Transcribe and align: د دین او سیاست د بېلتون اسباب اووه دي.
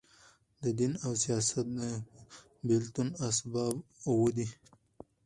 د 0.63 0.65
دین 0.79 0.93
او 1.05 1.11
سیاست 1.23 1.65
د 1.77 1.81
بېلتون 2.67 3.09
اسباب 3.27 3.75
اووه 4.09 4.29
دي. 4.37 4.47